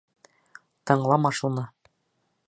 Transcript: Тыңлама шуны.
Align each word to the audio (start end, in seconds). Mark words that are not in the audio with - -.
Тыңлама 0.91 1.31
шуны. 1.41 1.67